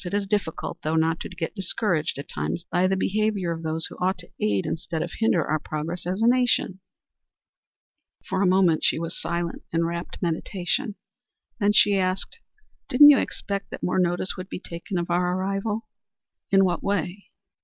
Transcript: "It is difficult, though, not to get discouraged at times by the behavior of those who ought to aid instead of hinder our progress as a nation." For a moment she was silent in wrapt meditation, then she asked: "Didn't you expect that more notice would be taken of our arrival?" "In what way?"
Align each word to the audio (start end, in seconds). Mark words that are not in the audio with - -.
"It 0.03 0.15
is 0.15 0.25
difficult, 0.25 0.81
though, 0.81 0.95
not 0.95 1.19
to 1.19 1.29
get 1.29 1.53
discouraged 1.53 2.17
at 2.17 2.27
times 2.27 2.65
by 2.71 2.87
the 2.87 2.95
behavior 2.97 3.51
of 3.51 3.61
those 3.61 3.85
who 3.85 3.97
ought 3.99 4.17
to 4.17 4.31
aid 4.39 4.65
instead 4.65 5.03
of 5.03 5.11
hinder 5.19 5.45
our 5.45 5.59
progress 5.59 6.07
as 6.07 6.23
a 6.23 6.27
nation." 6.27 6.79
For 8.27 8.41
a 8.41 8.47
moment 8.47 8.83
she 8.83 8.97
was 8.97 9.21
silent 9.21 9.61
in 9.71 9.85
wrapt 9.85 10.19
meditation, 10.19 10.95
then 11.59 11.73
she 11.73 11.97
asked: 11.97 12.39
"Didn't 12.89 13.11
you 13.11 13.19
expect 13.19 13.69
that 13.69 13.83
more 13.83 13.99
notice 13.99 14.35
would 14.37 14.49
be 14.49 14.59
taken 14.59 14.97
of 14.97 15.11
our 15.11 15.35
arrival?" 15.37 15.85
"In 16.49 16.65
what 16.65 16.81
way?" 16.81 17.25